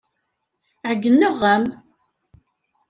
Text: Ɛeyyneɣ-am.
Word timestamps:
Ɛeyyneɣ-am. 0.89 1.65